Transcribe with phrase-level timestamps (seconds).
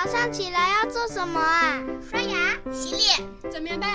[0.00, 1.82] 早上起来要做什么啊？
[2.08, 2.36] 刷牙、
[2.70, 3.86] 洗脸、整棉被，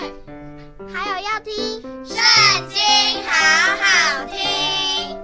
[0.94, 1.54] 还有要听
[2.06, 2.18] 《圣
[2.68, 2.78] 经》，
[3.26, 3.32] 好
[3.80, 5.18] 好听。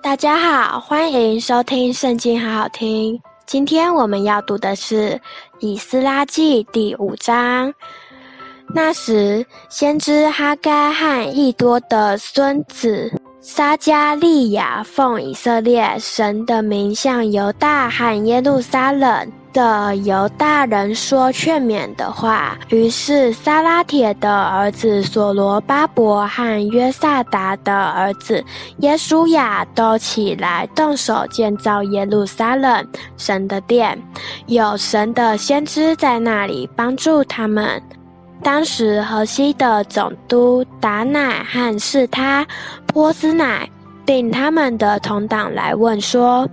[0.00, 3.20] 大家好，欢迎收听《圣经》，好好听。
[3.44, 5.10] 今天我们要读的是
[5.58, 7.74] 《以斯拉记》第五章。
[8.72, 13.12] 那时，先知哈该和益多的孙子。
[13.46, 22.56] 撒迦利亚奉以色列神的名向犹大和耶路撒冷的犹大人说劝勉的话。
[22.70, 28.42] 于是撒拉铁的儿子所罗巴伯和约萨达的儿子
[28.78, 32.82] 耶书亚都起来动手建造耶路撒冷
[33.18, 34.02] 神的殿，
[34.46, 37.82] 有神的先知在那里帮助他们。
[38.42, 42.46] 当时河西的总督达乃和是他、
[42.86, 43.68] 波斯乃，
[44.04, 46.46] 并他们的同党来问说：“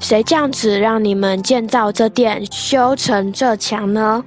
[0.00, 4.24] 谁降旨让你们建造这殿、修成这墙呢？”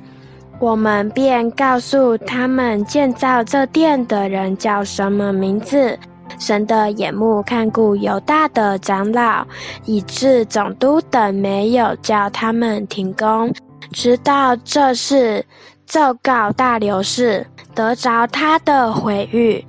[0.60, 5.98] 我们便告诉他们建造这殿的人叫什么名字。
[6.40, 9.46] 神的眼目看顾犹大的长老，
[9.86, 13.54] 以致总督等没有叫他们停工，
[13.92, 15.44] 直到这事。
[15.92, 19.62] 奏告大流士，得着他的回谕。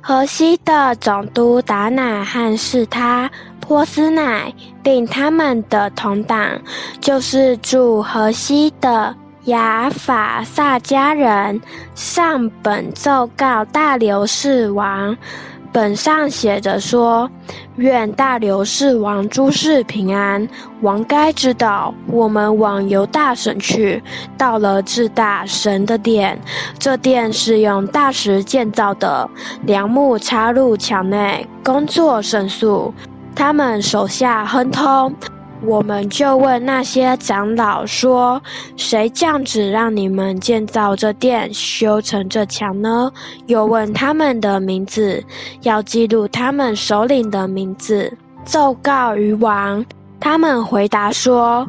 [0.00, 3.30] 河西的总督达乃汗是他、
[3.60, 4.50] 波斯乃，
[4.82, 6.58] 并他们的同党，
[7.02, 11.60] 就是住河西的雅法萨迦人，
[11.94, 15.14] 上本奏告大流士王。
[15.72, 17.30] 本上写着说
[17.76, 20.48] ：“愿大刘氏王诸事平安。
[20.80, 24.02] 王该知道，我们往犹大省去，
[24.36, 26.38] 到了至大神的殿。
[26.78, 29.28] 这殿是用大石建造的，
[29.62, 32.92] 梁木插入墙内，工作甚速。
[33.34, 35.14] 他们手下亨通。”
[35.62, 38.40] 我们就问那些长老说
[38.76, 43.10] ：“谁这样子让你们建造这殿、修成这墙呢？”
[43.46, 45.22] 又问他们的名字，
[45.62, 49.84] 要记录他们首领的名字，奏告于王。
[50.20, 51.66] 他们回答说。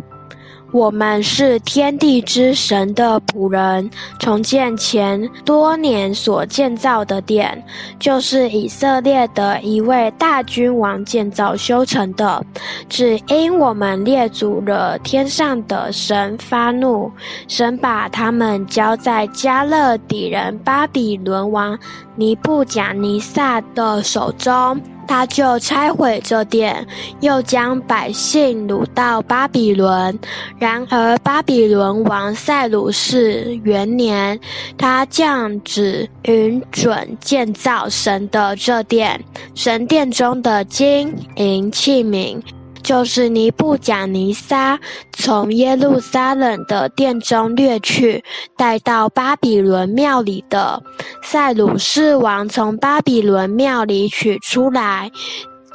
[0.72, 7.64] 我们是天地之神的仆人，重建前多年所建造的殿，
[8.00, 12.46] 就是以色列的一位大君王建造修成的。
[12.88, 17.12] 只因我们列祖惹天上的神发怒，
[17.48, 21.78] 神把他们交在迦勒底人巴比伦王
[22.16, 24.80] 尼布甲尼撒的手中。
[25.10, 26.86] 他就拆毁这殿，
[27.20, 30.20] 又将百姓掳到巴比伦。
[30.60, 34.40] 然而巴比伦王塞鲁士元年，
[34.78, 39.20] 他降旨允准建造神的这殿，
[39.56, 42.40] 神殿中的金银器皿。
[42.90, 44.80] 就是尼布甲尼撒
[45.14, 48.24] 从耶路撒冷的殿中掠去，
[48.58, 50.82] 带到巴比伦庙里的。
[51.22, 55.12] 塞鲁士王从巴比伦庙里取出来，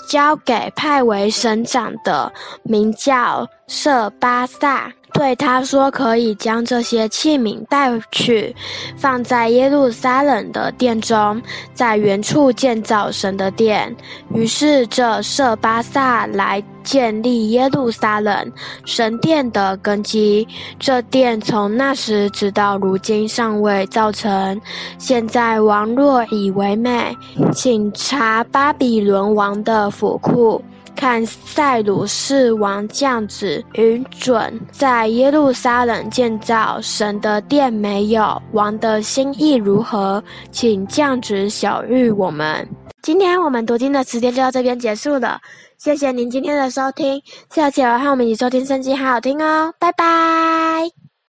[0.09, 2.33] 交给派为省长的，
[2.65, 4.93] 名叫设巴萨。
[5.15, 8.55] 对他说：“可以将这些器皿带去，
[8.97, 11.41] 放在耶路撒冷的殿中，
[11.73, 13.95] 在原处建造神的殿。”
[14.35, 18.53] 于是这设巴萨来建立耶路撒冷
[18.85, 20.47] 神殿的根基。
[20.81, 24.61] 这殿从那时直到如今尚未造成。
[24.99, 27.17] 现在王若以为美，
[27.53, 30.61] 请查巴比伦王的府库。
[30.95, 38.41] 看塞鲁士王降旨允准在耶路撒冷建造神的殿没有？
[38.53, 40.23] 王的心意如何？
[40.51, 42.67] 请降旨晓諭我们。
[43.03, 45.39] 今天我们读经的时间就到这边结束了，
[45.77, 51.14] 谢谢您今天的收听，下期我和我们一起收听圣经，好好听哦，拜拜。